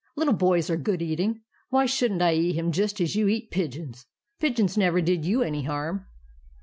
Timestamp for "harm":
5.65-6.07